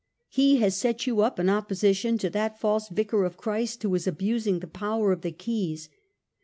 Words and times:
He 0.29 0.55
has 0.57 0.75
set 0.75 1.05
you 1.05 1.21
up 1.21 1.39
in 1.39 1.47
opposition 1.47 2.17
to 2.17 2.29
that 2.31 2.59
false 2.59 2.89
Vicar 2.89 3.23
of 3.23 3.37
Christ 3.37 3.83
who 3.83 3.93
is 3.93 4.07
abusing 4.07 4.57
the 4.57 4.65
power 4.65 5.11
of 5.11 5.21
the 5.21 5.29
keys. 5.31 5.89